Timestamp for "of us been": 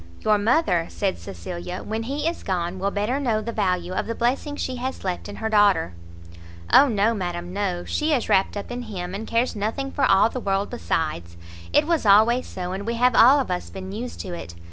13.39-13.91